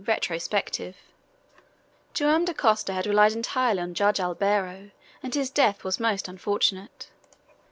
RETROSPECTIVE 0.07 0.95
Joam 2.15 2.43
Dacosta 2.45 2.91
had 2.91 3.05
relied 3.05 3.33
entirely 3.33 3.81
on 3.81 3.93
Judge 3.93 4.19
Albeiro, 4.19 4.89
and 5.21 5.35
his 5.35 5.51
death 5.51 5.83
was 5.83 5.99
most 5.99 6.27
unfortunate. 6.27 7.11